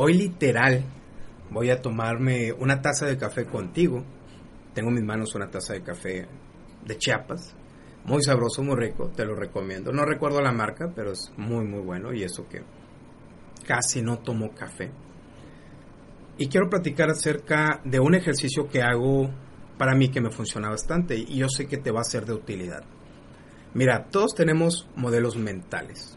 [0.00, 0.84] Hoy literal
[1.50, 4.04] voy a tomarme una taza de café contigo.
[4.72, 6.24] Tengo en mis manos una taza de café
[6.86, 7.52] de Chiapas.
[8.04, 9.90] Muy sabroso, muy rico, te lo recomiendo.
[9.90, 12.62] No recuerdo la marca, pero es muy muy bueno y eso que
[13.66, 14.92] casi no tomo café.
[16.36, 19.28] Y quiero platicar acerca de un ejercicio que hago
[19.78, 22.34] para mí que me funciona bastante y yo sé que te va a ser de
[22.34, 22.84] utilidad.
[23.74, 26.16] Mira, todos tenemos modelos mentales.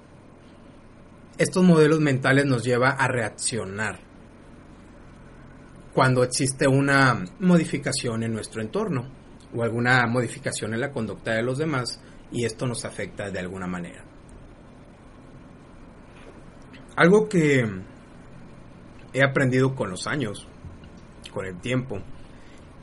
[1.38, 4.00] Estos modelos mentales nos lleva a reaccionar
[5.94, 9.10] cuando existe una modificación en nuestro entorno
[9.54, 12.02] o alguna modificación en la conducta de los demás
[12.32, 14.06] y esto nos afecta de alguna manera.
[16.96, 17.66] Algo que
[19.14, 20.48] he aprendido con los años,
[21.34, 22.00] con el tiempo,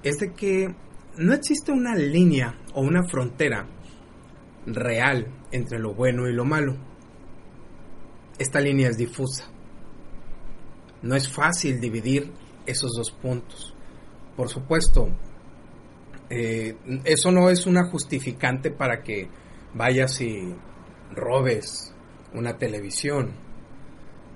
[0.02, 0.74] es de que
[1.16, 3.66] no existe una línea o una frontera
[4.66, 6.76] real entre lo bueno y lo malo.
[8.38, 9.50] Esta línea es difusa.
[11.02, 12.32] No es fácil dividir
[12.66, 13.74] esos dos puntos.
[14.36, 15.08] Por supuesto,
[16.30, 19.28] eh, eso no es una justificante para que
[19.74, 20.54] vayas y
[21.14, 21.94] robes
[22.34, 23.32] una televisión.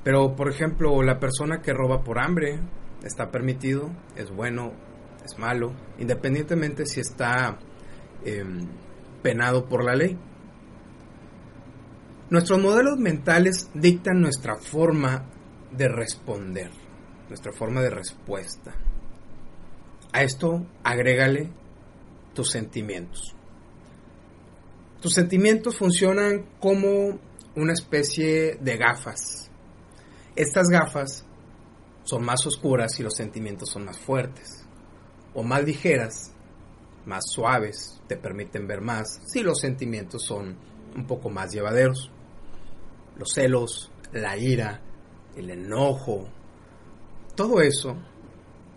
[0.02, 2.58] Pero, por ejemplo, la persona que roba por hambre
[3.04, 4.72] está permitido, es bueno,
[5.24, 7.58] es malo, independientemente si está
[8.24, 8.66] em,
[9.22, 10.18] penado por la ley.
[12.32, 15.26] Nuestros modelos mentales dictan nuestra forma
[15.70, 16.70] de responder,
[17.28, 18.74] nuestra forma de respuesta.
[20.14, 21.50] A esto agrégale
[22.32, 23.36] tus sentimientos.
[25.02, 27.18] Tus sentimientos funcionan como
[27.54, 29.50] una especie de gafas.
[30.34, 31.26] Estas gafas
[32.04, 34.64] son más oscuras y los sentimientos son más fuertes
[35.34, 36.32] o más ligeras,
[37.04, 40.56] más suaves, te permiten ver más si los sentimientos son
[40.96, 42.10] un poco más llevaderos.
[43.16, 44.80] Los celos, la ira,
[45.36, 46.28] el enojo,
[47.34, 47.96] todo eso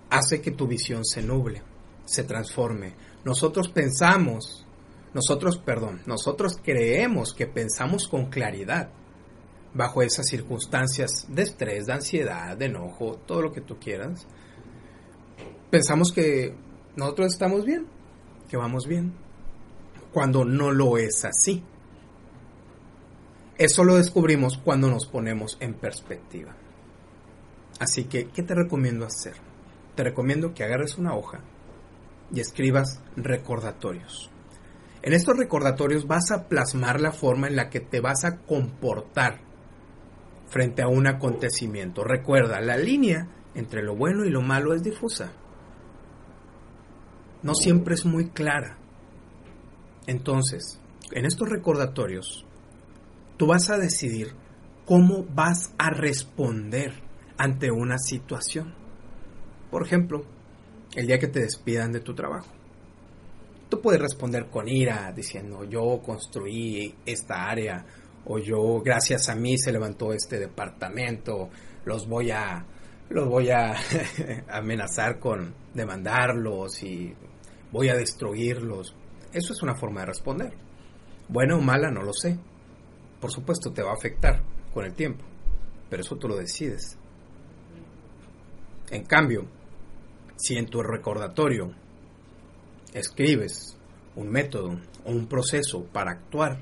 [0.10, 1.62] hace que tu visión se nuble,
[2.06, 2.94] se transforme.
[3.24, 4.66] Nosotros pensamos,
[5.14, 8.90] nosotros, perdón, nosotros creemos que pensamos con claridad
[9.74, 14.26] bajo esas circunstancias de estrés, de ansiedad, de enojo, todo lo que tú quieras
[15.76, 16.56] pensamos que
[16.96, 17.86] nosotros estamos bien,
[18.50, 19.14] que vamos bien,
[20.14, 21.64] cuando no lo es así.
[23.58, 26.56] Eso lo descubrimos cuando nos ponemos en perspectiva.
[27.80, 29.36] Así que, ¿qué te recomiendo hacer?
[29.96, 31.40] Te recomiendo que agarres una hoja
[32.32, 34.30] y escribas recordatorios.
[35.02, 39.40] En estos recordatorios vas a plasmar la forma en la que te vas a comportar
[40.48, 42.04] frente a un acontecimiento.
[42.04, 45.32] Recuerda, la línea entre lo bueno y lo malo es difusa
[47.46, 48.76] no siempre es muy clara.
[50.08, 50.80] Entonces,
[51.12, 52.44] en estos recordatorios,
[53.38, 54.34] tú vas a decidir
[54.86, 56.94] cómo vas a responder
[57.38, 58.74] ante una situación.
[59.72, 60.26] Por ejemplo,
[60.96, 62.48] el día que te despidan de tu trabajo.
[63.70, 67.86] Tú puedes responder con ira, diciendo yo construí esta área,
[68.26, 71.50] o yo gracias a mí se levantó este departamento,
[71.84, 72.66] los voy a
[73.10, 73.76] los voy a
[74.50, 77.14] amenazar con demandarlos y
[77.72, 78.96] voy a destruirlos.
[79.32, 80.54] Eso es una forma de responder.
[81.28, 82.38] Buena o mala, no lo sé.
[83.26, 84.40] Por supuesto, te va a afectar
[84.72, 85.26] con el tiempo,
[85.90, 86.96] pero eso tú lo decides.
[88.92, 89.48] En cambio,
[90.36, 91.74] si en tu recordatorio
[92.94, 93.76] escribes
[94.16, 96.60] un método o un proceso para actuar,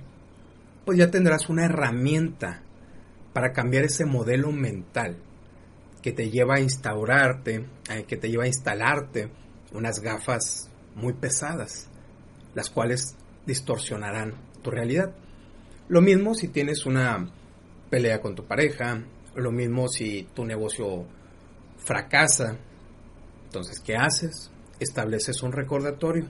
[0.86, 2.62] pues ya tendrás una herramienta
[3.34, 5.18] para cambiar ese modelo mental
[6.02, 9.30] que te lleva a instaurarte, eh, que te lleva a instalarte
[9.74, 11.90] unas gafas muy pesadas,
[12.56, 15.14] las cuales distorsionarán tu realidad.
[15.90, 17.30] Lo mismo si tienes una
[17.90, 19.04] pelea con tu pareja,
[19.36, 21.06] lo mismo si tu negocio
[21.78, 22.58] fracasa.
[23.46, 24.52] Entonces, ¿qué haces?
[24.80, 26.28] Estableces un recordatorio.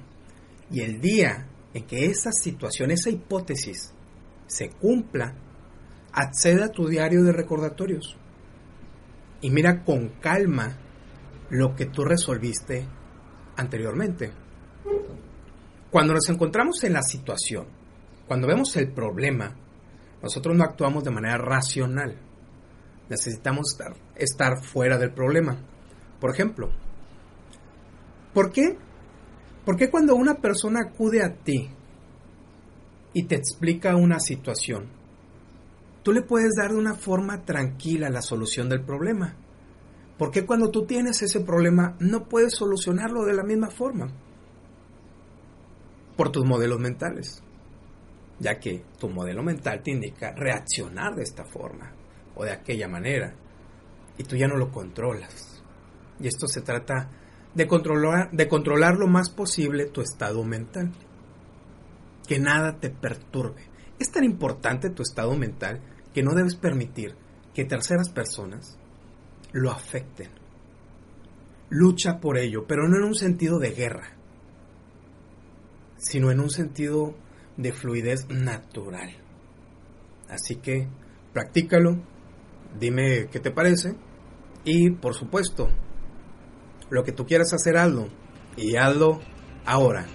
[0.72, 3.94] Y el día en que esa situación, esa hipótesis
[4.48, 5.36] se cumpla,
[6.12, 8.18] accede a tu diario de recordatorios
[9.42, 10.78] y mira con calma
[11.50, 12.88] lo que tú resolviste
[13.58, 14.32] anteriormente.
[15.92, 17.68] Cuando nos encontramos en la situación,
[18.28, 19.56] cuando vemos el problema,
[20.22, 22.18] nosotros no actuamos de manera racional.
[23.10, 25.58] Necesitamos estar, estar fuera del problema.
[26.20, 26.72] Por ejemplo,
[28.34, 28.78] ¿por qué?
[29.66, 31.70] ¿Por qué cuando una persona acude a ti
[33.14, 34.88] y te explica una situación,
[36.04, 39.36] tú le puedes dar de una forma tranquila la solución del problema?
[40.18, 44.08] ¿Por qué cuando tú tienes ese problema no puedes solucionarlo de la misma forma?
[46.16, 47.44] Por tus modelos mentales,
[48.44, 51.94] ya que tu modelo mental te indica reaccionar de esta forma
[52.36, 53.34] o de aquella manera
[54.18, 55.64] y tú ya no lo controlas.
[56.20, 57.10] Y esto se trata
[57.56, 60.92] de controlar, de controlar lo más posible tu estado mental.
[62.28, 63.64] Que nada te perturbe.
[64.00, 65.82] Es tan importante tu estado mental
[66.14, 67.16] que no debes permitir
[67.54, 68.78] que terceras personas
[69.52, 70.30] lo afecten.
[71.70, 74.16] Lucha por ello, pero no en un sentido de guerra,
[75.98, 77.16] sino en un sentido
[77.58, 79.12] de fluidez natural.
[80.30, 80.88] Así que
[81.32, 81.98] practícalo,
[82.80, 83.96] dime qué te parece
[84.64, 85.70] y por supuesto,
[86.90, 88.08] lo que tú quieras hacer, hazlo
[88.56, 89.20] y hazlo
[89.66, 90.06] ahora.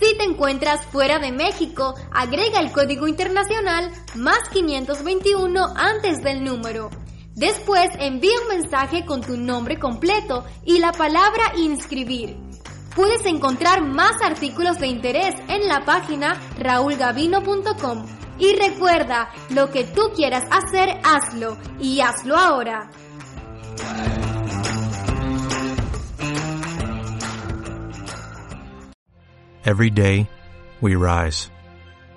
[0.00, 6.90] Si te encuentras fuera de México, agrega el código internacional más 521 antes del número.
[7.34, 12.51] Después envía un mensaje con tu nombre completo y la palabra inscribir.
[12.94, 18.04] Puedes encontrar más artículos de interés en la página raulgavino.com.
[18.38, 22.90] Y recuerda, lo que tú quieras hacer, hazlo y hazlo ahora.
[29.64, 30.28] Every day,
[30.80, 31.48] we rise,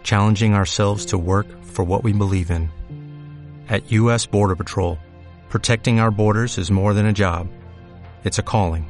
[0.04, 2.72] challenging ourselves to work for what we believe in.
[3.70, 4.26] At U.S.
[4.26, 4.98] Border Patrol,
[5.50, 7.48] protecting our borders is more than a job,
[8.24, 8.90] it's a calling.